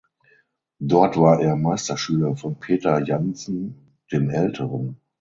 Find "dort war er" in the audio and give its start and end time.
0.79-1.55